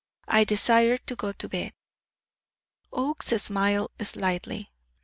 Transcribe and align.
I 0.27 0.45
desired 0.45 1.05
to 1.05 1.15
go 1.15 1.31
to 1.33 1.47
bed. 1.47 1.73
Oakes 2.91 3.27
smiled 3.27 3.91
slightly. 4.01 4.71